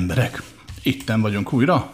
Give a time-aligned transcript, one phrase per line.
[0.00, 0.42] emberek!
[0.82, 1.92] Itten vagyunk újra,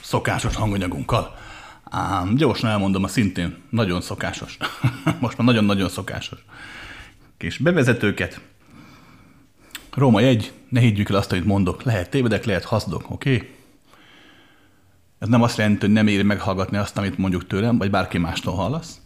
[0.00, 1.36] szokásos hanganyagunkkal.
[1.84, 4.56] Ám gyorsan elmondom a szintén nagyon szokásos,
[5.20, 6.38] most már nagyon-nagyon szokásos
[7.38, 8.40] kis bevezetőket.
[9.94, 11.82] Róma egy, ne higgyük el azt, amit mondok.
[11.82, 13.34] Lehet tévedek, lehet haszdok, oké?
[13.34, 13.48] Okay?
[15.18, 18.54] Ez nem azt jelenti, hogy nem éri meghallgatni azt, amit mondjuk tőlem, vagy bárki mástól
[18.54, 19.00] hallasz.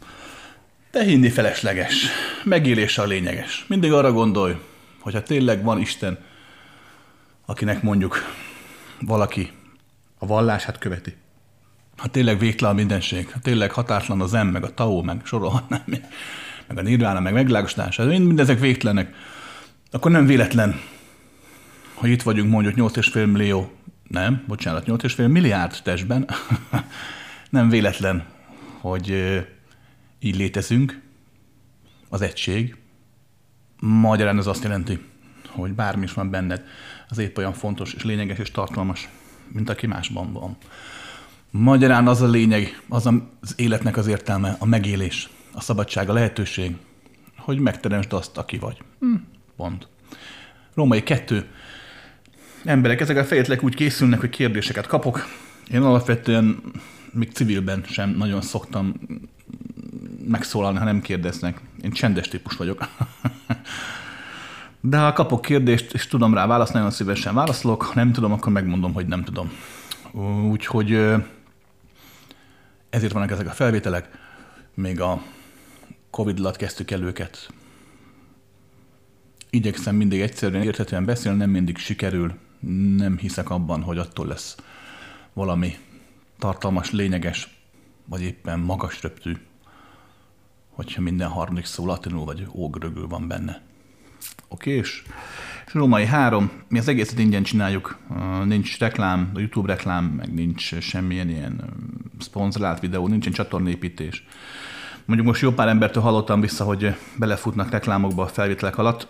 [0.91, 2.07] De hinni felesleges.
[2.45, 3.65] Megélése a lényeges.
[3.69, 4.55] Mindig arra gondolj,
[5.01, 6.19] hogyha tényleg van Isten,
[7.47, 8.17] akinek mondjuk
[9.07, 9.51] valaki
[10.19, 11.17] a vallását követi,
[11.97, 15.83] ha tényleg végtelen a mindenség, ha tényleg határtlan az M, meg a Tao, meg sorolhatnám,
[16.67, 19.15] meg a Nirvana, meg megvilágosítás, mind, mindezek végtelenek,
[19.91, 20.81] akkor nem véletlen,
[21.95, 23.73] hogy itt vagyunk mondjuk 8,5 millió,
[24.09, 26.29] nem, bocsánat, 8,5 milliárd testben,
[27.51, 28.25] nem véletlen,
[28.81, 29.15] hogy
[30.21, 31.01] így létezünk,
[32.09, 32.77] az egység.
[33.81, 34.99] Magyarán ez azt jelenti,
[35.49, 36.65] hogy bármi is van benned,
[37.09, 39.09] az épp olyan fontos és lényeges és tartalmas,
[39.49, 40.57] mint aki másban van.
[41.51, 43.07] Magyarán az a lényeg, az
[43.41, 46.77] az életnek az értelme, a megélés, a szabadság, a lehetőség,
[47.37, 48.79] hogy megteremtsd azt, aki vagy.
[49.01, 49.15] Hm.
[49.57, 49.89] Pont.
[50.75, 51.47] Római kettő.
[52.65, 55.27] Emberek ezek a fejetlek úgy készülnek, hogy kérdéseket kapok.
[55.71, 56.63] Én alapvetően
[57.13, 58.95] még civilben sem nagyon szoktam
[60.29, 61.61] megszólalni, ha nem kérdeznek.
[61.83, 62.89] Én csendes típus vagyok.
[64.85, 67.83] De ha kapok kérdést, és tudom rá választ, nagyon szívesen válaszolok.
[67.83, 69.51] Ha nem tudom, akkor megmondom, hogy nem tudom.
[70.51, 70.93] Úgyhogy
[72.91, 74.09] ezért vannak ezek a felvételek.
[74.75, 75.23] Még a
[76.11, 77.49] Covid alatt kezdtük el őket.
[79.51, 82.35] Igyekszem mindig egyszerűen érthetően beszélni, nem mindig sikerül.
[82.97, 84.57] Nem hiszek abban, hogy attól lesz
[85.33, 85.79] valami
[86.39, 87.63] tartalmas, lényeges,
[88.05, 89.37] vagy éppen magas röptű,
[90.71, 93.63] hogyha minden harmadik szó latinul vagy ógrögül van benne.
[94.49, 95.03] Oké, és,
[95.73, 97.99] római három, mi az egészet ingyen csináljuk,
[98.45, 101.65] nincs reklám, a YouTube reklám, meg nincs semmilyen ilyen
[102.19, 104.25] szponzorált videó, nincsen csatornépítés.
[105.05, 109.09] Mondjuk most jó pár embertől hallottam vissza, hogy belefutnak reklámokba a felvételek alatt.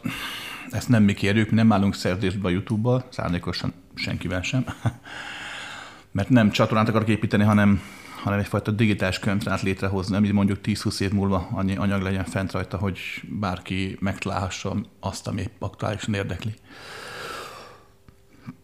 [0.70, 4.64] Ezt nem mi kérjük, nem állunk szerződésbe a YouTube-bal, szándékosan senkivel sem.
[6.12, 7.80] Mert nem csatornát akarok építeni, hanem,
[8.22, 12.76] hanem egyfajta digitális könyvtárát létrehozni, ami mondjuk 10-20 év múlva annyi anyag legyen fent rajta,
[12.76, 16.54] hogy bárki megtalálhassa azt, ami aktuálisan érdekli.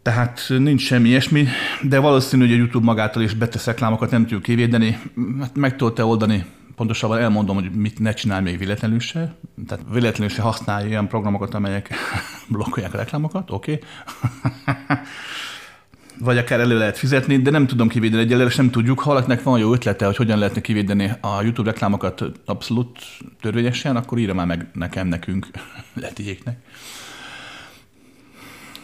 [0.03, 1.47] Tehát nincs semmi ilyesmi,
[1.83, 4.99] de valószínű, hogy a YouTube magától is betesz reklámokat, nem tudjuk kivédeni.
[5.41, 6.45] Hát meg tudod oldani
[6.77, 9.35] pontosabban elmondom, hogy mit ne csinál még véletlenül se.
[9.67, 11.95] Tehát véletlenül se használja olyan programokat, amelyek
[12.49, 13.73] blokkolják a reklámokat, oké.
[13.73, 14.97] Okay.
[16.21, 19.01] Vagy akár elő lehet fizetni, de nem tudom kivédeni egyelőre, sem tudjuk.
[19.01, 22.99] Ha valakinek van jó ötlete, hogy hogyan lehetne kivédeni a YouTube reklámokat abszolút
[23.41, 25.47] törvényesen, akkor írja már meg nekem, nekünk,
[25.95, 26.59] letiéknek.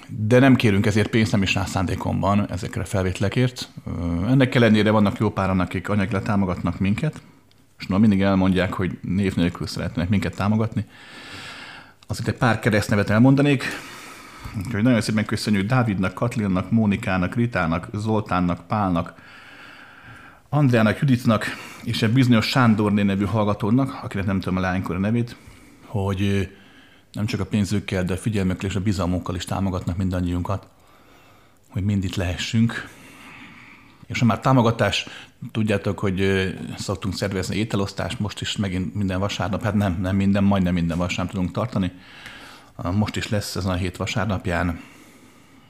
[0.09, 3.69] De nem kérünk ezért pénzt, nem is rá szándékomban ezekre a felvételekért.
[4.29, 7.23] Ennek ellenére vannak jó páran, akik anyagilag támogatnak minket,
[7.79, 10.85] és na, mindig elmondják, hogy név nélkül szeretnének minket támogatni.
[12.07, 13.65] Azért egy pár keresztnevet elmondanék.
[14.59, 19.15] Úgyhogy nagyon szépen köszönjük Dávidnak, Katlinnak, Mónikának, Ritának, Zoltánnak, Pálnak,
[20.49, 21.47] Andrának, Juditnak
[21.83, 25.37] és egy bizonyos Sándorné nevű hallgatónak, akinek nem tudom a lánykor nevét,
[25.87, 26.51] hogy
[27.13, 30.69] nem csak a pénzükkel, de a figyelmekkel és a bizalmunkkal is támogatnak mindannyiunkat,
[31.69, 32.89] hogy mind itt lehessünk.
[34.07, 35.07] És ha már támogatás,
[35.53, 40.75] tudjátok, hogy szoktunk szervezni ételosztást, most is megint minden vasárnap, hát nem, nem minden, majdnem
[40.75, 41.93] minden vasárnap tudunk tartani.
[42.83, 44.81] Most is lesz ezen a hét vasárnapján.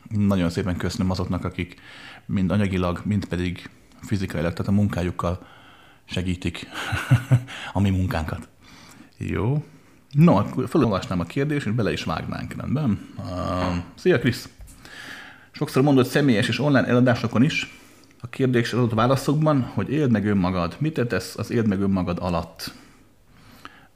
[0.09, 1.81] Nagyon szépen köszönöm azoknak, akik
[2.26, 3.70] mind anyagilag, mind pedig
[4.00, 5.47] fizikailag, tehát a munkájukkal
[6.04, 6.66] segítik
[7.72, 8.48] a mi munkánkat.
[9.16, 9.65] Jó.
[10.10, 13.09] No, akkor felolvasnám a kérdést, és bele is vágnánk rendben.
[13.19, 14.48] Uh, szia, Krisz!
[15.50, 17.78] Sokszor mondod személyes és online eladásokon is,
[18.21, 20.76] a kérdésre adott válaszokban, hogy éld meg önmagad.
[20.78, 22.75] Mit tesz az éld meg önmagad alatt?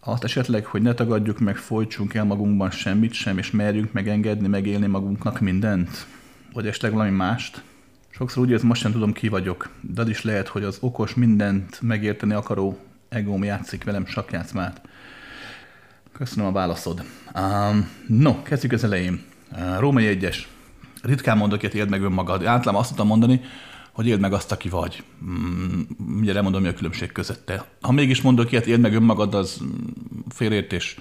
[0.00, 4.86] Azt esetleg, hogy ne tagadjuk meg, folytsunk el magunkban semmit sem, és merjünk megengedni, megélni
[4.86, 6.06] magunknak mindent?
[6.52, 7.62] Vagy esetleg valami mást?
[8.10, 11.14] Sokszor úgy érzem, most sem tudom, ki vagyok, de az is lehet, hogy az okos,
[11.14, 12.78] mindent megérteni akaró
[13.08, 14.80] egóm játszik velem sakjátszmát.
[16.12, 17.02] Köszönöm a válaszod.
[17.34, 19.22] Um, no, kezdjük az elején.
[19.52, 20.48] Uh, Római egyes.
[21.02, 22.44] Ritkán mondok ilyet, éld meg önmagad.
[22.44, 23.40] Általában azt tudom mondani,
[23.98, 25.02] hogy éld meg azt, aki vagy.
[25.24, 27.64] Mm, elmondom, mi a különbség közötte.
[27.80, 29.60] Ha mégis mondok ilyet, éld meg önmagad, az
[30.28, 30.96] félértés.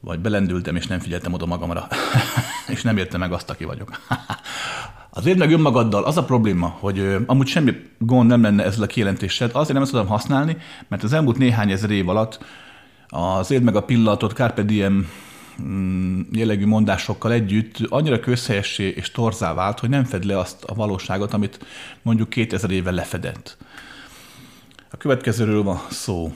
[0.00, 1.88] Vagy belendültem, és nem figyeltem oda magamra.
[2.74, 3.90] és nem értem meg azt, aki vagyok.
[5.10, 8.86] az éld meg önmagaddal az a probléma, hogy amúgy semmi gond nem lenne ezzel a
[8.86, 9.50] kijelentéssel.
[9.52, 10.56] Azért nem ezt tudom használni,
[10.88, 12.44] mert az elmúlt néhány ezer év alatt
[13.08, 15.08] az éld meg a pillanatot, Carpe Diem
[16.32, 21.32] jellegű mondásokkal együtt annyira közhelyessé és torzá vált, hogy nem fed le azt a valóságot,
[21.32, 21.66] amit
[22.02, 23.56] mondjuk 2000 éve lefedett.
[24.90, 26.34] A következőről van szó.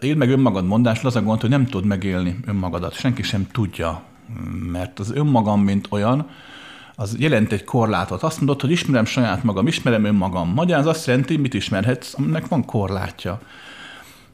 [0.00, 2.94] Éld meg önmagad mondásra az a gond, hogy nem tudod megélni önmagadat.
[2.94, 4.02] Senki sem tudja,
[4.72, 6.28] mert az önmagam, mint olyan,
[6.94, 8.22] az jelent egy korlátot.
[8.22, 10.52] Azt mondod, hogy ismerem saját magam, ismerem önmagam.
[10.52, 13.40] Magyarán az azt jelenti, mit ismerhetsz, aminek van korlátja.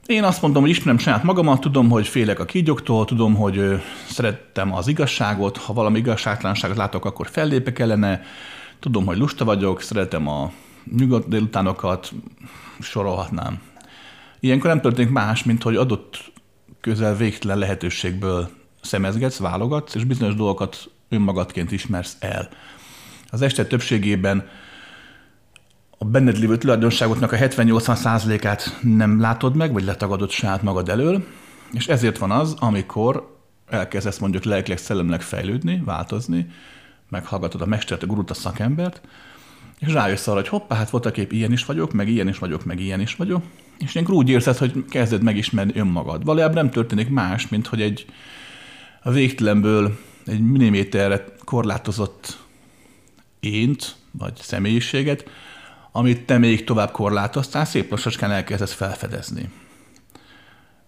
[0.06, 4.74] Én azt mondom, hogy ismerem saját magamat, tudom, hogy félek a kígyóktól, tudom, hogy szerettem
[4.74, 8.22] az igazságot, ha valami igazságtalanságot látok, akkor fellépek ellene,
[8.80, 10.52] tudom, hogy lusta vagyok, szeretem a
[10.96, 12.12] nyugodt délutánokat,
[12.80, 13.60] sorolhatnám.
[14.40, 16.32] Ilyenkor nem történik más, mint hogy adott
[16.80, 18.48] közel végtelen lehetőségből
[18.80, 22.48] szemezgetsz, válogatsz, és bizonyos dolgokat önmagadként ismersz el.
[23.30, 24.48] Az este többségében
[26.10, 31.24] benned lévő tulajdonságoknak a 70-80%-át nem látod meg, vagy letagadod saját magad elől,
[31.72, 33.36] és ezért van az, amikor
[33.68, 36.50] elkezdesz mondjuk lelkileg, szellemleg fejlődni, változni,
[37.08, 39.00] meghallgatod a mestert, a gurut, a szakembert,
[39.78, 42.64] és rájössz arra, hogy hoppá, hát voltak épp ilyen is vagyok, meg ilyen is vagyok,
[42.64, 43.42] meg ilyen is vagyok,
[43.78, 46.24] és ilyenkor úgy érzed, hogy kezded megismerni önmagad.
[46.24, 48.06] Valójában nem történik más, mint hogy egy
[49.02, 52.38] a végtelenből egy milliméterre korlátozott
[53.40, 55.28] ént, vagy személyiséget,
[55.96, 59.50] amit te még tovább korlátoztál, szép lassacskán elkezdesz felfedezni.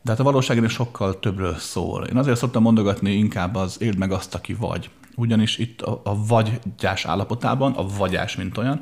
[0.02, 2.04] De hát a valóság sokkal többről szól.
[2.04, 4.90] Én azért szoktam mondogatni inkább az éld meg azt, aki vagy.
[5.16, 8.80] Ugyanis itt a, a vagygyás állapotában, a vagyás, mint olyan,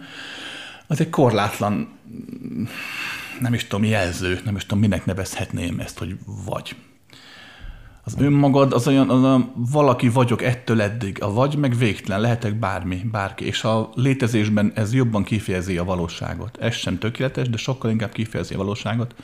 [0.86, 1.88] az egy korlátlan,
[3.40, 6.76] nem is tudom, jelző, nem is tudom, minek nevezhetném ezt, hogy vagy.
[8.08, 12.58] Az önmagad az olyan, az olyan valaki vagyok ettől eddig, a vagy meg végtelen, lehetek
[12.58, 16.56] bármi, bárki, és a létezésben ez jobban kifejezi a valóságot.
[16.60, 19.14] Ez sem tökéletes, de sokkal inkább kifejezi a valóságot,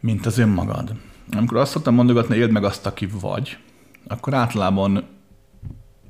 [0.00, 0.94] mint az önmagad.
[1.36, 3.58] Amikor azt szoktam mondogatni, éld meg azt, aki vagy,
[4.06, 5.04] akkor általában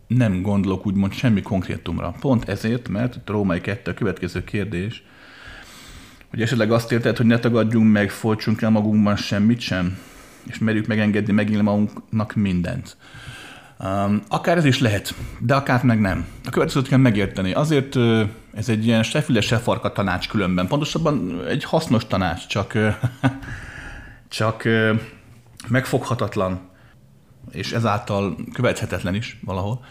[0.06, 2.14] nem gondolok úgymond semmi konkrétumra.
[2.20, 5.02] Pont ezért, mert a Római 2 a következő kérdés,
[6.30, 9.98] hogy esetleg azt érted, hogy ne tagadjunk meg, folytsunk el magunkban semmit sem,
[10.46, 12.96] és merjük megengedni megélni magunknak mindent.
[13.84, 16.26] Um, akár ez is lehet, de akár meg nem.
[16.44, 17.52] A következőt kell megérteni.
[17.52, 17.96] Azért
[18.52, 20.66] ez egy ilyen se füle, se farka tanács különben.
[20.66, 22.72] Pontosabban egy hasznos tanács, csak,
[24.28, 24.68] csak
[25.68, 26.60] megfoghatatlan,
[27.50, 29.84] és ezáltal követhetetlen is valahol.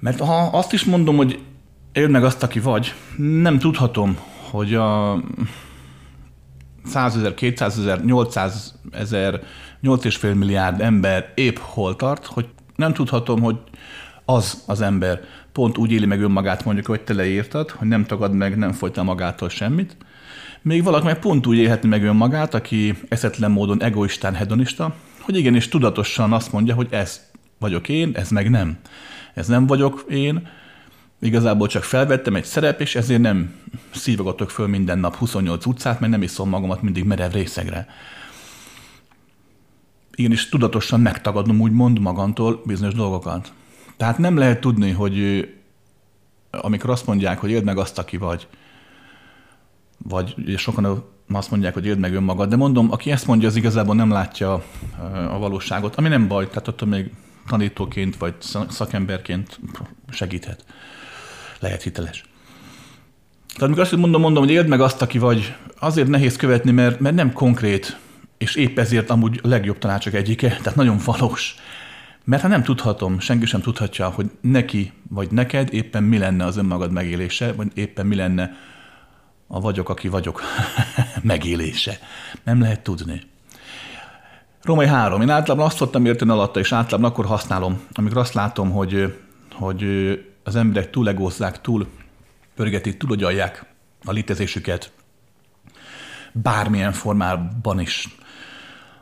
[0.00, 1.38] Mert ha azt is mondom, hogy
[1.92, 4.18] éld meg azt, aki vagy, nem tudhatom,
[4.50, 5.20] hogy a
[6.90, 9.42] 100 ezer, 200 ezer, 800 ezer,
[9.82, 13.56] 8,5 milliárd ember épp hol tart, hogy nem tudhatom, hogy
[14.24, 15.20] az az ember
[15.52, 19.04] pont úgy éli meg önmagát, mondjuk, hogy te leírtad, hogy nem tagad meg, nem folytál
[19.04, 19.96] magától semmit.
[20.62, 25.68] Még valaki meg pont úgy élhetni meg önmagát, aki eszetlen módon egoistán, hedonista, hogy igenis
[25.68, 27.20] tudatosan azt mondja, hogy ez
[27.58, 28.78] vagyok én, ez meg nem.
[29.34, 30.48] Ez nem vagyok én,
[31.20, 33.54] Igazából csak felvettem egy szerep, és ezért nem
[33.90, 37.86] szívogatok föl minden nap 28 utcát, mert nem iszom magamat mindig merev részegre.
[40.14, 43.52] és tudatosan megtagadnom úgymond magamtól bizonyos dolgokat.
[43.96, 45.48] Tehát nem lehet tudni, hogy
[46.50, 48.46] amikor azt mondják, hogy éld meg azt, aki vagy,
[49.98, 53.94] vagy sokan azt mondják, hogy éld meg önmagad, de mondom, aki ezt mondja, az igazából
[53.94, 54.64] nem látja
[55.30, 57.12] a valóságot, ami nem baj, tehát ott még
[57.46, 58.34] tanítóként vagy
[58.68, 59.60] szakemberként
[60.08, 60.64] segíthet
[61.60, 62.24] lehet hiteles.
[63.46, 67.00] Tehát amikor azt mondom, mondom, hogy éld meg azt, aki vagy, azért nehéz követni, mert,
[67.00, 67.98] mert nem konkrét,
[68.38, 71.54] és épp ezért amúgy a legjobb tanácsok egyike, tehát nagyon valós.
[72.24, 76.56] Mert ha nem tudhatom, senki sem tudhatja, hogy neki vagy neked éppen mi lenne az
[76.56, 78.56] önmagad megélése, vagy éppen mi lenne
[79.46, 80.42] a vagyok, aki vagyok
[81.22, 81.98] megélése.
[82.44, 83.22] Nem lehet tudni.
[84.62, 85.20] Római három.
[85.20, 89.16] Én általában azt szoktam érteni alatta, és általában akkor használom, amikor azt látom, hogy,
[89.52, 89.84] hogy
[90.42, 91.86] az emberek túlegózzák, túl
[92.54, 93.64] pörgetik, túlogyalják
[94.04, 94.92] a létezésüket
[96.32, 98.08] bármilyen formában is.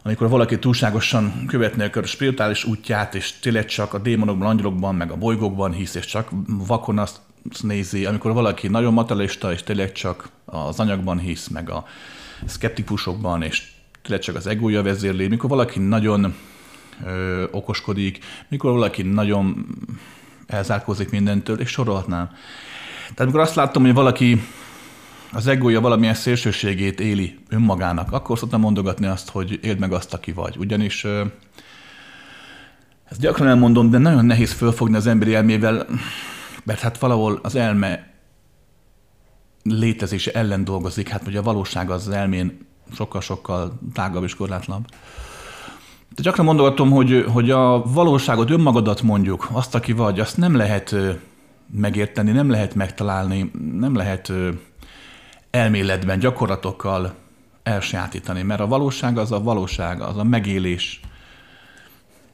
[0.03, 5.17] Amikor valaki túlságosan követni a spirituális útját, és tényleg csak a démonokban, angyalokban, meg a
[5.17, 7.21] bolygókban hisz, és csak vakon azt
[7.61, 11.85] nézi, amikor valaki nagyon materialista, és tényleg csak az anyagban hisz, meg a
[12.45, 13.71] szkeptikusokban, és
[14.03, 16.35] tényleg csak az egója vezérli, mikor valaki nagyon
[17.05, 19.67] ö, okoskodik, mikor valaki nagyon
[20.49, 22.27] elzárkózik mindentől, és sorolhatnám.
[23.01, 24.43] Tehát amikor azt láttam, hogy valaki
[25.33, 30.33] az egója valamilyen szélsőségét éli önmagának, akkor szoktam mondogatni azt, hogy éld meg azt, aki
[30.33, 30.57] vagy.
[30.57, 31.05] Ugyanis
[33.11, 35.87] ezt gyakran elmondom, de nagyon nehéz fölfogni az emberi elmével,
[36.65, 38.13] mert hát valahol az elme
[39.63, 44.87] létezése ellen dolgozik, hát ugye a valóság az, az elmén sokkal-sokkal tágabb és korlátlabb.
[46.15, 50.95] De gyakran mondogatom, hogy, hogy a valóságot, önmagadat mondjuk, azt, aki vagy, azt nem lehet
[51.73, 54.33] megérteni, nem lehet megtalálni, nem lehet
[55.51, 57.15] elméletben, gyakorlatokkal
[57.63, 61.01] elsajátítani, mert a valóság az a valóság, az a megélés,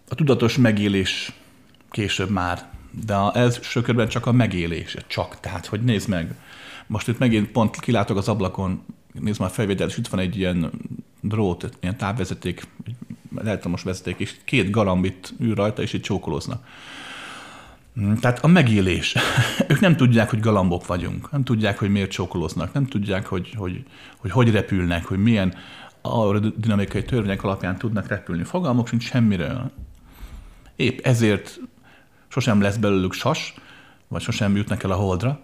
[0.08, 1.32] a tudatos megélés
[1.90, 2.68] később már,
[3.04, 6.34] de a, ez sökörben csak a megélés, csak, tehát, hogy nézd meg,
[6.86, 10.36] most itt megint pont kilátok az ablakon, nézd már a felvétel, és itt van egy
[10.36, 10.72] ilyen
[11.20, 12.66] drót, ilyen távvezeték,
[13.38, 16.66] elektromos vezeték, és két galamb itt ül rajta, és itt csókolóznak.
[18.00, 19.16] Mm, tehát a megélés.
[19.68, 23.84] ők nem tudják, hogy galambok vagyunk, nem tudják, hogy miért csókolóznak, nem tudják, hogy hogy,
[24.16, 25.54] hogy, hogy repülnek, hogy milyen
[26.56, 28.44] dinamikai törvények alapján tudnak repülni.
[28.44, 29.70] Fogalmuk sincs semmiről.
[30.76, 31.60] Épp ezért
[32.28, 33.54] sosem lesz belőlük sas,
[34.08, 35.40] vagy sosem jutnak el a holdra,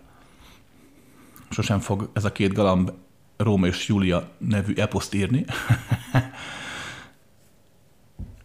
[1.50, 2.92] sosem fog ez a két galamb
[3.36, 5.44] Róma és Júlia nevű eposzt írni,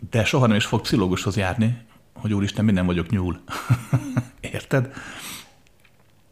[0.10, 1.78] de soha nem is fog pszichológushoz járni,
[2.14, 3.40] hogy úristen, minden vagyok nyúl.
[4.40, 4.94] Érted?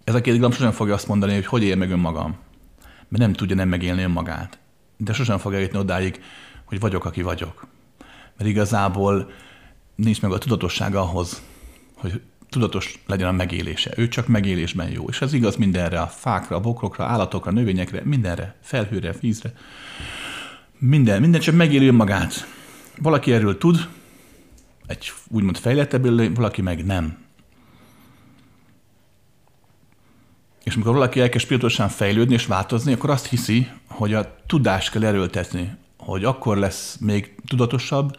[0.04, 2.38] Ez a két galamb sosem fogja azt mondani, hogy hogy él meg önmagam.
[3.08, 4.60] Mert nem tudja nem megélni önmagát.
[4.98, 6.22] De sosem fogja eljutni odáig,
[6.66, 7.68] hogy vagyok, aki vagyok.
[8.38, 9.32] Mert igazából
[9.96, 11.42] nincs meg a tudatossága ahhoz,
[11.96, 13.94] hogy tudatos legyen a megélése.
[13.98, 15.06] Ő csak megélésben jó.
[15.10, 19.54] És ez igaz mindenre, a fákra, a bokrokra, állatokra, növényekre, mindenre, felhőre, vízre.
[20.78, 22.48] Minden, minden csak megéli magát.
[22.98, 23.88] Valaki erről tud,
[24.88, 27.18] egy úgymond fejlettebb, valaki meg nem.
[30.64, 35.04] És amikor valaki elkezd spirituálisan fejlődni és változni, akkor azt hiszi, hogy a tudást kell
[35.04, 38.18] erőltetni, hogy akkor lesz még tudatosabb,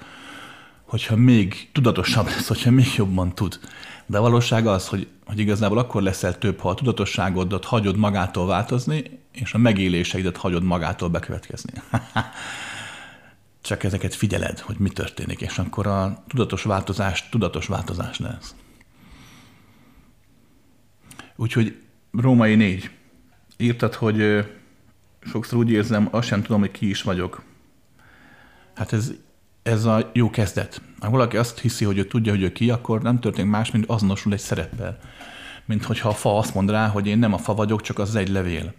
[0.82, 3.60] hogyha még tudatosabb lesz, hogyha még jobban tud.
[4.06, 8.46] De a valóság az, hogy, hogy igazából akkor leszel több, ha a tudatosságodat hagyod magától
[8.46, 11.72] változni, és a megéléseidet hagyod magától bekövetkezni.
[13.64, 18.54] Csak ezeket figyeled, hogy mi történik, és akkor a tudatos változás tudatos változás lesz.
[21.36, 22.90] Úgyhogy Római négy.
[23.56, 24.46] Írtad, hogy
[25.20, 27.42] sokszor úgy érzem, azt sem tudom, hogy ki is vagyok.
[28.74, 29.12] Hát ez
[29.62, 30.82] ez a jó kezdet.
[31.00, 33.86] Ha valaki azt hiszi, hogy ő tudja, hogy ő ki, akkor nem történik más, mint
[33.86, 34.98] azonosul egy szereppel.
[35.64, 38.28] Mint hogyha a fa azt mondaná, hogy én nem a fa vagyok, csak az egy
[38.28, 38.74] levél.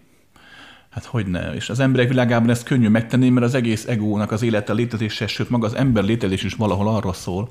[0.95, 1.53] Hát hogy ne?
[1.53, 5.49] És az emberek világában ezt könnyű megtenni, mert az egész egónak az élete létezése, sőt
[5.49, 7.49] maga az ember létezés is valahol arról szól,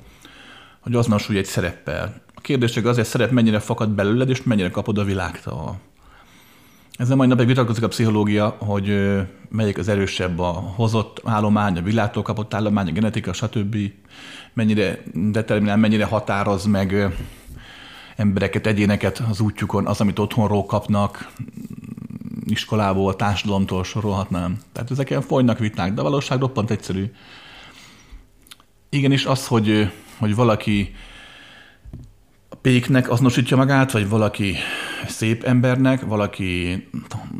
[0.79, 2.21] hogy azonosulj egy szereppel.
[2.35, 5.79] A kérdés csak az, hogy szerep mennyire fakad belőled, és mennyire kapod a világtól.
[6.97, 9.17] Ezzel majd napig vitatkozik a pszichológia, hogy
[9.49, 13.77] melyik az erősebb a hozott állomány, a világtól kapott állomány, a genetika, stb.
[14.53, 17.13] Mennyire determinál, mennyire határoz meg
[18.15, 21.31] embereket, egyéneket az útjukon, az, amit otthonról kapnak,
[22.45, 24.57] iskolából, társadalomtól sorolhatnám.
[24.71, 27.11] Tehát ezeken folynak viták, de a valóság roppant egyszerű.
[28.89, 30.95] Igenis az, hogy, hogy valaki
[32.61, 34.55] péknek azonosítja magát, vagy valaki
[35.07, 36.83] szép embernek, valaki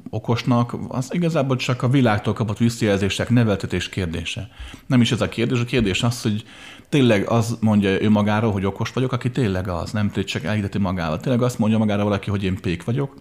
[0.09, 4.49] okosnak, az igazából csak a világtól kapott visszajelzések, neveltetés kérdése.
[4.85, 6.43] Nem is ez a kérdés, a kérdés az, hogy
[6.89, 10.77] tényleg az mondja ő magáról, hogy okos vagyok, aki tényleg az, nem tényleg csak elhiteti
[10.77, 11.19] magával.
[11.19, 13.15] Tényleg azt mondja magára valaki, hogy én pék vagyok,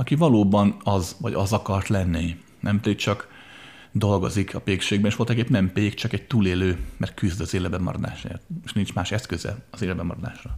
[0.00, 2.36] aki valóban az, vagy az akart lenni.
[2.60, 3.28] Nem tényleg csak
[3.92, 7.80] dolgozik a pékségben, és voltak épp nem pék, csak egy túlélő, mert küzd az életben
[7.80, 10.50] maradásért, és nincs más eszköze az életben maradásra.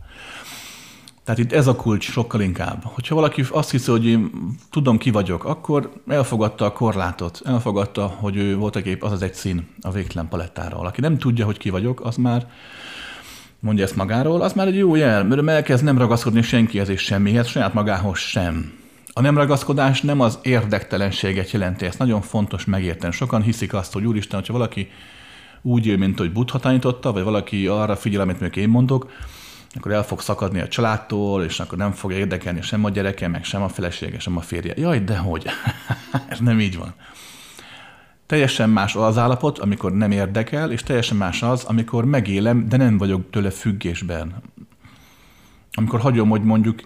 [1.25, 2.83] Tehát itt ez a kulcs sokkal inkább.
[2.85, 4.31] Hogyha valaki azt hiszi, hogy én
[4.71, 9.35] tudom, ki vagyok, akkor elfogadta a korlátot, elfogadta, hogy ő voltak épp az az egy
[9.35, 10.87] szín a végtelen palettáról.
[10.87, 12.51] Aki nem tudja, hogy ki vagyok, az már
[13.59, 17.47] mondja ezt magáról, az már egy jó jel, mert elkezd nem ragaszkodni senkihez és semmihez,
[17.47, 18.81] saját magához sem.
[19.15, 23.13] A nem ragaszkodás nem az érdektelenséget jelenti, ezt nagyon fontos megérteni.
[23.13, 24.91] Sokan hiszik azt, hogy úristen, hogyha valaki
[25.63, 29.11] úgy él, mint hogy Buddha tanította, vagy valaki arra figyel, amit még én mondok,
[29.75, 33.45] akkor el fog szakadni a családtól, és akkor nem fogja érdekelni sem a gyereke, meg
[33.45, 34.75] sem a felesége, sem a férje.
[34.77, 35.47] Jaj, de hogy?
[36.29, 36.95] Ez nem így van.
[38.27, 42.99] Teljesen más az állapot, amikor nem érdekel, és teljesen más az, amikor megélem, de nem
[42.99, 44.35] vagyok tőle függésben.
[45.73, 46.81] Amikor hagyom, hogy mondjuk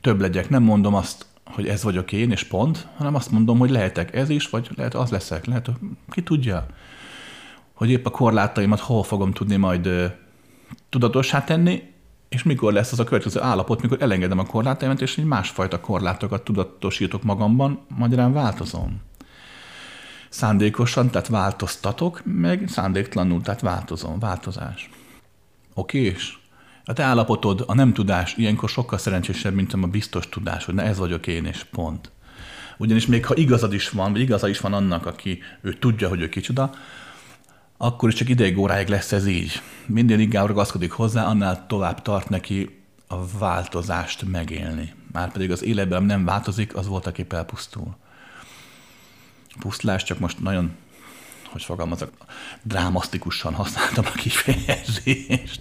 [0.00, 3.70] több legyek, nem mondom azt, hogy ez vagyok én, és pont, hanem azt mondom, hogy
[3.70, 5.70] lehetek ez is, vagy lehet az leszek, lehet,
[6.10, 6.66] ki tudja,
[7.72, 9.88] hogy épp a korlátaimat hol fogom tudni majd
[10.88, 11.82] tudatossá tenni,
[12.28, 16.44] és mikor lesz az a következő állapot, mikor elengedem a korlátaimat, és egy másfajta korlátokat
[16.44, 19.00] tudatosítok magamban, magyarán változom.
[20.28, 24.90] Szándékosan, tehát változtatok, meg szándéktalanul, tehát változom, változás.
[25.74, 26.36] Oké, és
[26.84, 30.82] a te állapotod, a nem tudás ilyenkor sokkal szerencsésebb, mint a biztos tudás, hogy na
[30.82, 32.10] ez vagyok én, és pont.
[32.78, 36.20] Ugyanis még ha igazad is van, vagy igaza is van annak, aki ő tudja, hogy
[36.20, 36.74] ő kicsoda,
[37.76, 39.62] akkor is csak ideig óráig lesz ez így.
[39.86, 44.94] Minden inkább ragaszkodik hozzá, annál tovább tart neki a változást megélni.
[45.12, 47.96] Márpedig az életben nem változik, az volt, aki elpusztul.
[49.58, 50.76] Pusztlás csak most nagyon,
[51.50, 52.10] hogy fogalmazok,
[52.62, 55.60] drámasztikusan használtam a kifejezést.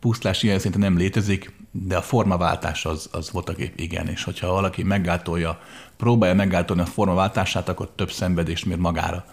[0.00, 4.52] A pusztlás ilyen szinte nem létezik, de a formaváltás az, az voltak igen, és hogyha
[4.52, 5.60] valaki meggátolja,
[5.96, 9.24] próbálja meggátolni a formaváltását, akkor több szenvedést mér magára,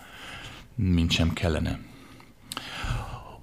[0.76, 1.80] mint sem kellene.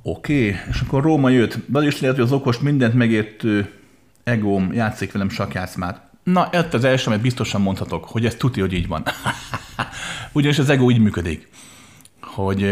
[0.02, 0.60] Oké, okay.
[0.70, 1.58] és akkor Róma jött.
[1.66, 3.72] De is lehet, hogy az okos mindent megértő
[4.24, 6.02] egóm játszik velem sakjátszmát.
[6.22, 9.02] Na, ez az első, amit biztosan mondhatok, hogy ez tuti, hogy így van.
[10.32, 11.48] Ugyanis az ego így működik,
[12.34, 12.70] hogy,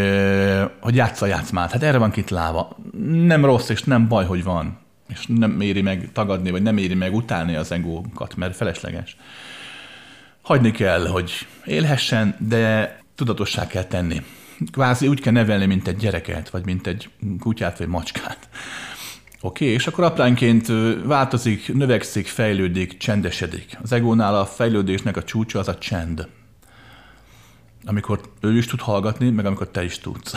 [0.81, 1.73] hogy játsza játszmát.
[1.73, 2.77] Hát erre van kitlálva.
[3.13, 4.79] Nem rossz, és nem baj, hogy van.
[5.09, 9.17] És nem éri meg tagadni, vagy nem éri meg utálni az egókat, mert felesleges.
[10.43, 11.33] Hagyni kell, hogy
[11.65, 14.23] élhessen, de tudatossá kell tenni
[14.71, 18.49] kvázi úgy kell nevelni, mint egy gyereket, vagy mint egy kutyát, vagy macskát.
[19.41, 20.67] Oké, okay, és akkor apránként
[21.05, 23.79] változik, növekszik, fejlődik, csendesedik.
[23.83, 26.29] Az egónál a fejlődésnek a csúcsa az a csend.
[27.85, 30.35] Amikor ő is tud hallgatni, meg amikor te is tudsz.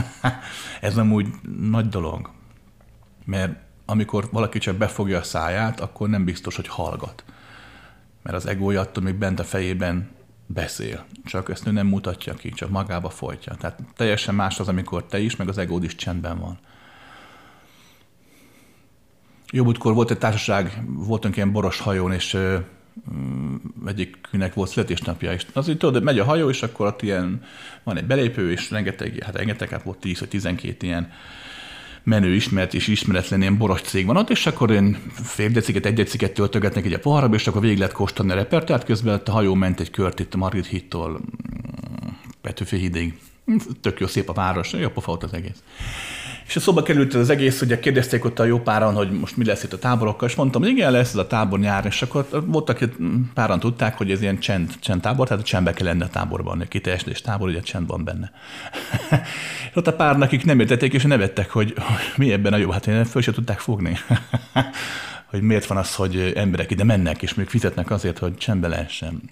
[0.80, 1.28] Ez nem úgy
[1.60, 2.30] nagy dolog.
[3.24, 7.24] Mert amikor valaki csak befogja a száját, akkor nem biztos, hogy hallgat.
[8.22, 10.10] Mert az egója attól még bent a fejében
[10.46, 13.54] beszél, csak ezt ő nem mutatja ki, csak magába folytja.
[13.54, 16.58] Tehát teljesen más az, amikor te is, meg az egód is csendben van.
[19.50, 22.38] Jobbútkor volt egy társaság, voltunk ilyen boros hajón, és
[23.86, 27.42] egyiknek volt születésnapja, és az így tudod, megy a hajó, és akkor ott ilyen,
[27.82, 31.12] van egy belépő, és rengeteg, hát rengeteg, hát volt 10 vagy 12 ilyen
[32.02, 35.94] menő ismert és ismeretlen ilyen boros cég van ott, és akkor én fél deciket, egy
[35.94, 39.54] deciket töltögetnek egy a poharba, és akkor végig lehet kóstolni a repertoárt, közben a hajó
[39.54, 42.08] ment egy kört itt a Margit hittól mm,
[42.40, 43.18] Petőfi hídig.
[43.80, 45.62] Tök jó, szép a város, jó pofa volt az egész.
[46.46, 49.44] És a szóba került az egész, ugye kérdezték ott a jó páran, hogy most mi
[49.44, 52.26] lesz itt a táborokkal, és mondtam, hogy igen, lesz ez a tábor nyár, és akkor
[52.46, 52.96] voltak, akik
[53.34, 56.60] páran tudták, hogy ez ilyen csend, csend tábor, tehát a csendbe kell lenni a táborban,
[56.60, 58.32] a kiteljesítés tábor, ugye csend van benne.
[59.70, 61.74] és ott a pár, akik nem értették, és nevettek, hogy,
[62.16, 63.96] mi ebben a jó, hát én föl sem tudták fogni.
[65.30, 69.22] hogy miért van az, hogy emberek ide mennek, és még fizetnek azért, hogy csendbe lehessen.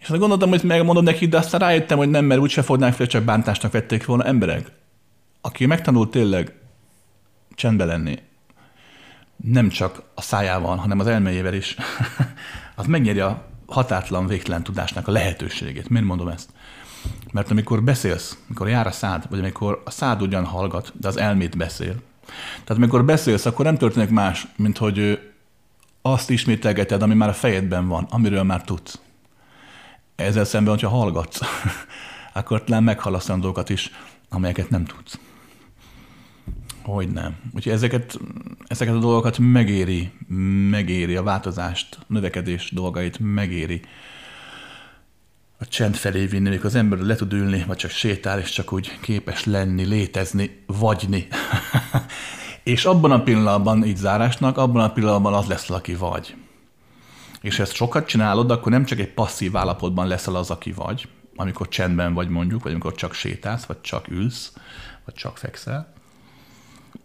[0.00, 3.06] És azt gondoltam, hogy megmondom neki, de aztán rájöttem, hogy nem, mert úgyse fognák fel,
[3.06, 4.70] csak bántásnak vették volna emberek
[5.48, 6.54] aki megtanult tényleg
[7.54, 8.18] csendbe lenni,
[9.36, 11.76] nem csak a szájával, hanem az elméjével is,
[12.76, 15.88] az megnyeri a határtlan, végtelen tudásnak a lehetőségét.
[15.88, 16.50] Miért mondom ezt?
[17.32, 21.16] Mert amikor beszélsz, amikor jár a szád, vagy amikor a szád ugyan hallgat, de az
[21.16, 21.94] elmét beszél.
[22.64, 25.20] Tehát amikor beszélsz, akkor nem történik más, mint hogy
[26.02, 29.00] azt ismételgeted, ami már a fejedben van, amiről már tudsz.
[30.16, 31.40] Ezzel szemben, hogyha hallgatsz,
[32.32, 33.90] akkor talán meghalasz dolgokat is,
[34.28, 35.18] amelyeket nem tudsz.
[36.88, 37.36] Hogy nem.
[37.54, 38.18] Úgyhogy ezeket,
[38.66, 40.10] ezeket a dolgokat megéri,
[40.70, 43.80] megéri a változást, növekedés dolgait megéri
[45.58, 48.72] a csend felé vinni, amikor az ember le tud ülni, vagy csak sétál, és csak
[48.72, 51.28] úgy képes lenni, létezni, vagyni.
[52.62, 56.36] és abban a pillanatban, így zárásnak, abban a pillanatban az lesz, aki vagy.
[57.40, 61.68] És ezt sokat csinálod, akkor nem csak egy passzív állapotban leszel az, aki vagy, amikor
[61.68, 64.52] csendben vagy mondjuk, vagy amikor csak sétálsz, vagy csak ülsz,
[65.04, 65.96] vagy csak fekszel,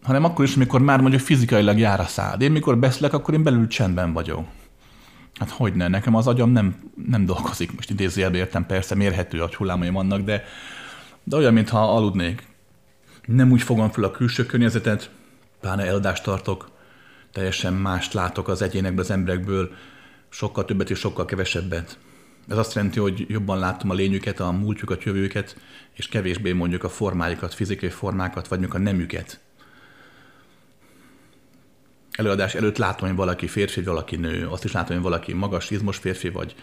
[0.03, 2.41] hanem akkor is, amikor már mondjuk fizikailag jár a szád.
[2.41, 4.45] Én mikor beszélek, akkor én belül csendben vagyok.
[5.39, 7.75] Hát hogy ne, nekem az agyam nem, nem dolgozik.
[7.75, 10.43] Most idézőjelben értem, persze mérhető, hogy hullámaim vannak, de,
[11.23, 12.47] de olyan, mintha aludnék.
[13.25, 15.09] Nem úgy fogom fel a külső környezetet,
[15.61, 16.71] pláne eladást tartok,
[17.31, 19.71] teljesen mást látok az egyénekből, az emberekből,
[20.29, 21.97] sokkal többet és sokkal kevesebbet.
[22.49, 25.57] Ez azt jelenti, hogy jobban látom a lényüket, a múltjukat, jövőjüket,
[25.93, 29.39] és kevésbé mondjuk a formájukat, fizikai formákat, vagy mondjuk a nemüket
[32.17, 34.47] előadás előtt látom, hogy valaki férfi, valaki nő.
[34.47, 36.55] Azt is látom, hogy valaki magas, izmos férfi, vagy,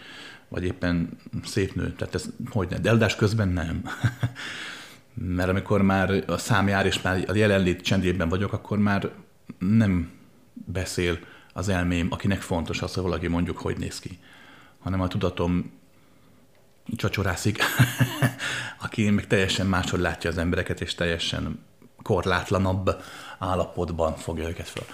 [0.47, 1.09] vagy éppen
[1.45, 1.93] szép nő.
[1.93, 2.77] Tehát ez hogy ne?
[2.77, 3.83] De előadás közben nem.
[5.37, 9.09] Mert amikor már a szám jár, és már a jelenlét csendében vagyok, akkor már
[9.59, 10.11] nem
[10.53, 11.19] beszél
[11.53, 14.19] az elmém, akinek fontos az, hogy valaki mondjuk, hogy néz ki,
[14.79, 15.71] hanem a tudatom
[16.95, 17.59] csacsorászik,
[18.83, 21.59] aki meg teljesen máshogy látja az embereket, és teljesen
[22.01, 23.01] korlátlanabb
[23.39, 24.85] állapotban fogja őket fel.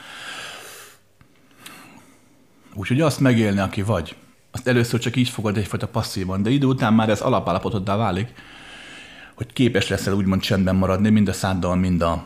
[2.79, 4.15] Úgyhogy azt megélni, aki vagy,
[4.51, 8.33] azt először csak így fogod egyfajta passzívan, de idő után már ez alapállapotoddá válik,
[9.35, 12.23] hogy képes leszel úgymond csendben maradni, mind a száddal, mind a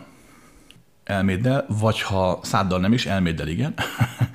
[1.03, 3.73] elméddel, vagy ha száddal nem is, elméddel igen.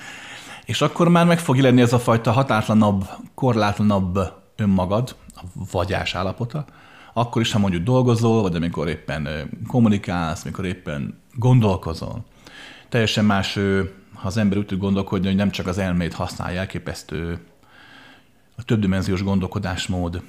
[0.72, 4.18] és akkor már meg fog jelenni ez a fajta hatátlanabb, korlátlanabb
[4.56, 6.64] önmagad, a vagyás állapota,
[7.12, 12.24] akkor is, ha mondjuk dolgozol, vagy amikor éppen kommunikálsz, amikor éppen gondolkozol.
[12.88, 13.58] Teljesen más,
[14.16, 17.40] ha az ember úgy tud gondolkodni, hogy nem csak az elmét használja, elképesztő
[18.56, 20.22] a többdimenziós gondolkodásmód.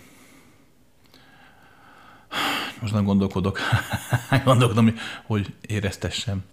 [2.82, 3.60] Most nem gondolkodok,
[4.44, 4.94] gondolkodom,
[5.26, 6.44] hogy éreztessem.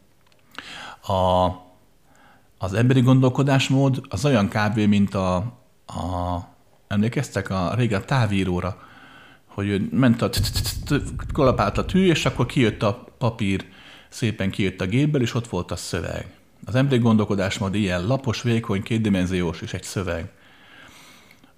[1.03, 1.51] A,
[2.59, 4.79] az emberi gondolkodásmód az olyan kb.
[4.79, 5.37] mint a,
[5.87, 6.39] a
[6.89, 8.83] emlékeztek a régen távíróra,
[9.45, 10.31] hogy ment a
[11.33, 13.67] kalapált a tű, és akkor kijött a papír,
[14.09, 16.44] szépen kijött a gépből, és ott volt a szöveg.
[16.65, 20.31] Az emberi gondolkodásmód ilyen lapos, vékony, kétdimenziós, és egy szöveg.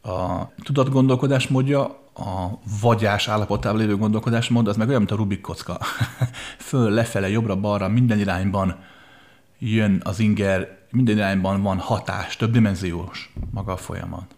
[0.03, 1.83] A tudatgondolkodásmódja,
[2.15, 5.79] a vagyás állapotában lévő gondolkodásmód, az meg olyan, mint a Rubik kocka.
[6.59, 8.85] Föl, lefele, jobbra-balra, minden irányban
[9.59, 14.35] jön az inger, minden irányban van hatás, többdimenziós maga a folyamat.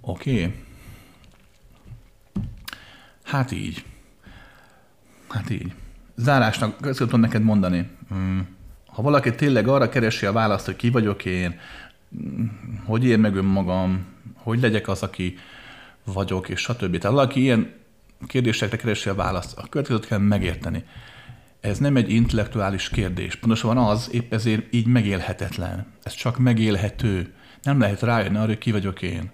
[0.00, 0.42] Oké.
[0.42, 0.62] Okay.
[3.22, 3.84] Hát így.
[5.28, 5.74] Hát így.
[6.14, 7.90] Zárásnak ezt tudom neked mondani.
[8.08, 8.53] Hmm.
[8.94, 11.58] Ha valaki tényleg arra keresi a választ, hogy ki vagyok én,
[12.84, 15.36] hogy ér meg önmagam, hogy legyek az, aki
[16.04, 16.98] vagyok, és stb.
[16.98, 17.72] Tehát valaki ilyen
[18.26, 20.84] kérdésekre keresi a választ, a következőt kell megérteni.
[21.60, 23.36] Ez nem egy intellektuális kérdés.
[23.36, 25.86] Pontosan az, épp ezért így megélhetetlen.
[26.02, 27.32] Ez csak megélhető.
[27.62, 29.30] Nem lehet rájönni arra, hogy ki vagyok én.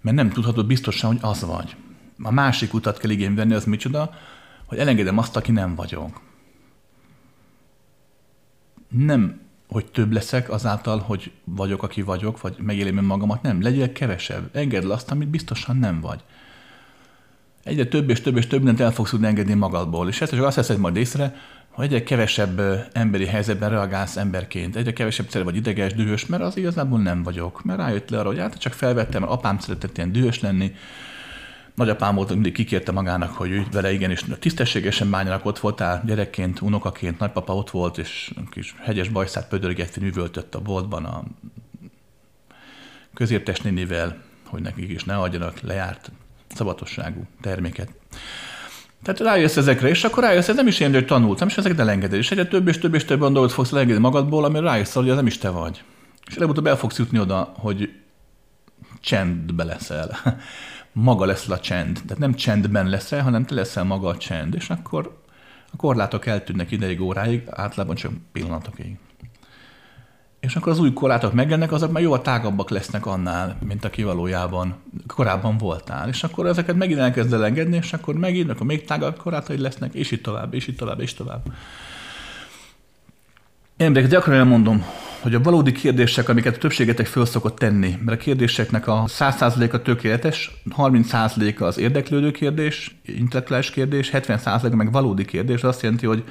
[0.00, 1.76] Mert nem tudhatod biztosan, hogy az vagy.
[2.22, 4.14] A másik utat kell igénybe venni, az micsoda,
[4.66, 6.20] hogy elengedem azt, aki nem vagyok.
[8.96, 14.48] Nem, hogy több leszek azáltal, hogy vagyok, aki vagyok, vagy megélem magamat, nem, legyél kevesebb.
[14.52, 16.20] Engedd azt, amit biztosan nem vagy.
[17.64, 20.08] Egyre több és több és több mindent el fogsz tudni engedni magadból.
[20.08, 21.34] És ezt csak azt veszed majd észre,
[21.68, 22.60] hogy egyre kevesebb
[22.92, 27.64] emberi helyzetben reagálsz emberként, egyre kevesebb cél vagy ideges, dühös, mert az igazából nem vagyok.
[27.64, 30.74] Mert rájött le arra, hogy hát csak felvettem, mert apám szeretett ilyen dühös lenni,
[31.74, 37.18] nagyapám volt, mindig kikérte magának, hogy ő vele igenis tisztességesen bánjanak, ott voltál gyerekként, unokaként,
[37.18, 41.24] nagypapa ott volt, és kis hegyes bajszát pödörgetve művöltött a boltban a
[43.14, 46.10] közértes nénivel, hogy nekik is ne adjanak lejárt
[46.54, 47.88] szabatosságú terméket.
[49.02, 52.18] Tehát rájössz ezekre, és akkor rájössz, ez nem is ilyen, hogy tanultam, és ezeket elengeded.
[52.18, 55.08] És egyre több és több és több olyan dolgot fogsz elengedni magadból, amire rájössz, hogy
[55.08, 55.82] ez nem is te vagy.
[56.26, 57.92] És előbb-utóbb el fogsz jutni oda, hogy
[59.00, 60.18] csendbe leszel.
[60.96, 62.00] Maga lesz a csend.
[62.06, 64.54] Tehát nem csendben leszel, hanem te leszel maga a csend.
[64.54, 65.22] És akkor
[65.72, 68.96] a korlátok eltűnnek ideig, óráig, általában csak pillanatokig.
[70.40, 74.74] És akkor az új korlátok megjelennek, azok már jóval tágabbak lesznek annál, mint aki valójában
[75.06, 76.08] korábban voltál.
[76.08, 79.94] És akkor ezeket megint elkezd el engedni, és akkor megint, akkor még tágabb korlátai lesznek,
[79.94, 81.42] és így tovább, és így tovább, és tovább.
[83.76, 84.84] Emberek, gyakran elmondom,
[85.24, 89.82] hogy a valódi kérdések, amiket a többségetek föl szokott tenni, mert a kérdéseknek a 100%-a
[89.82, 96.24] tökéletes, 30%-a az érdeklődő kérdés, intellektuális kérdés, 70%-a meg valódi kérdés, azt jelenti, hogy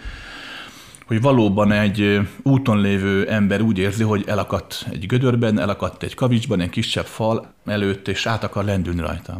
[1.07, 6.59] hogy valóban egy úton lévő ember úgy érzi, hogy elakadt egy gödörben, elakadt egy kavicsban,
[6.59, 9.39] egy kisebb fal előtt, és át akar lendülni rajta.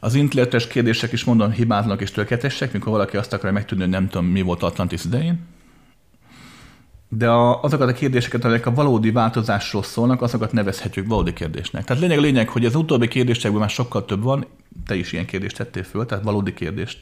[0.00, 4.08] Az intellektuális kérdések is mondom hibátlanak és tökéletesek, mikor valaki azt akarja megtudni, hogy nem
[4.08, 5.38] tudom, mi volt Atlantis idején,
[7.18, 11.84] de a, azokat a kérdéseket, amelyek a valódi változásról szólnak, azokat nevezhetjük valódi kérdésnek.
[11.84, 14.46] Tehát lényeg a lényeg, hogy az utóbbi kérdésekben már sokkal több van,
[14.86, 16.98] te is ilyen kérdést tettél föl, tehát valódi kérdést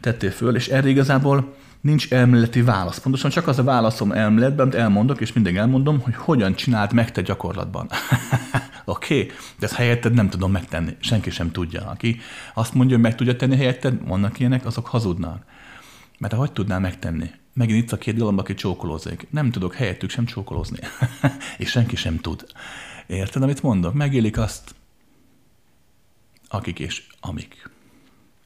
[0.00, 2.98] tettél föl, és erre igazából nincs elméleti válasz.
[2.98, 7.12] Pontosan csak az a válaszom elméletben, amit elmondok, és mindig elmondom, hogy hogyan csináld meg
[7.12, 7.88] te gyakorlatban.
[8.84, 10.96] Oké, okay, de ezt helyetted nem tudom megtenni.
[11.00, 11.86] Senki sem tudja.
[11.90, 12.20] Aki
[12.54, 15.42] azt mondja, hogy meg tudja tenni helyetted, vannak ilyenek, azok hazudnak.
[16.18, 17.30] Mert hogy tudnál megtenni?
[17.58, 19.26] Megint itt a két galomba, aki csókolózik.
[19.30, 20.78] Nem tudok helyettük sem csókolózni.
[21.58, 22.46] és senki sem tud.
[23.06, 23.94] Érted, amit mondok?
[23.94, 24.74] Megélik azt,
[26.48, 27.70] akik és amik.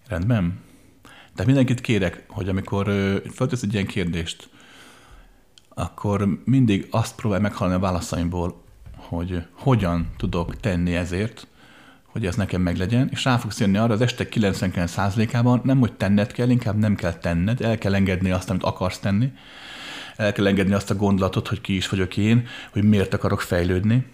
[0.09, 0.61] Rendben?
[1.03, 2.87] Tehát mindenkit kérek, hogy amikor
[3.31, 4.51] feltesz egy ilyen kérdést,
[5.69, 8.65] akkor mindig azt próbálj meghallani a válaszaimból,
[8.97, 11.47] hogy hogyan tudok tenni ezért,
[12.13, 16.33] hogy ez nekem meglegyen, és rá fogsz jönni arra az este 99%-ában, nem hogy tenned
[16.33, 19.33] kell, inkább nem kell tenned, el kell engedni azt, amit akarsz tenni,
[20.17, 24.07] el kell engedni azt a gondolatot, hogy ki is vagyok én, hogy miért akarok fejlődni,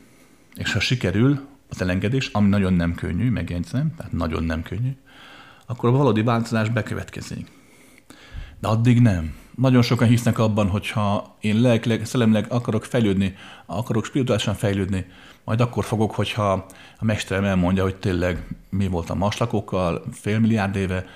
[0.55, 4.97] és ha sikerül az elengedés, ami nagyon nem könnyű, megjegyzem, tehát nagyon nem könnyű,
[5.67, 7.47] akkor a valódi változás bekövetkezik.
[8.61, 9.35] De addig nem.
[9.59, 13.35] Nagyon sokan hisznek abban, hogy ha én lelkileg, szellemleg akarok fejlődni,
[13.67, 15.07] akarok spirituálisan fejlődni,
[15.45, 16.53] majd akkor fogok, hogyha
[16.99, 21.07] a mesterem elmondja, hogy tényleg mi volt a maslakokkal fél milliárd éve,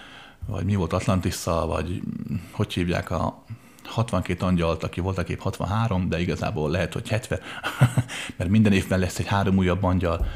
[0.46, 2.02] vagy mi volt Atlantisszal, vagy
[2.50, 3.44] hogy hívják a
[3.84, 7.40] 62 angyalt, aki volt kép 63, de igazából lehet, hogy 70,
[8.36, 10.26] mert minden évben lesz egy három újabb angyal,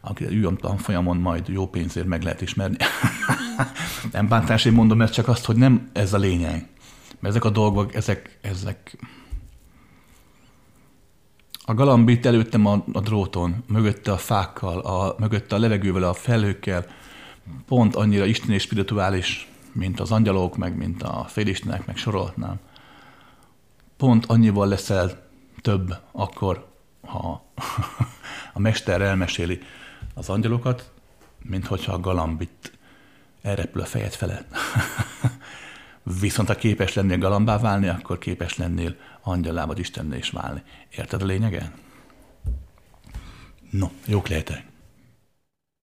[0.00, 2.76] aki ül tanfolyamon, majd jó pénzért meg lehet ismerni.
[4.12, 6.68] nem bántásért mondom ezt, csak azt, hogy nem ez a lényeg.
[7.18, 8.96] Mert ezek a dolgok, ezek, ezek
[11.68, 16.86] a galambit előttem a, a dróton, mögötte a fákkal, a, mögötte a levegővel, a felhőkkel,
[17.66, 22.60] pont annyira isten és spirituális, mint az angyalok, meg mint a félistenek, meg sorolhatnám.
[23.96, 25.28] Pont annyival leszel
[25.60, 26.66] több akkor,
[27.00, 27.44] ha
[28.54, 29.58] a mester elmeséli
[30.14, 30.90] az angyalokat,
[31.42, 32.72] mint hogyha a galambit
[33.42, 34.54] elrepül a fejed felett.
[36.20, 40.62] Viszont ha képes lennél galambá válni, akkor képes lennél angyalá vagy Istenné is válni.
[40.96, 41.70] Érted a lényeget?
[43.70, 44.64] No, jók lehetek.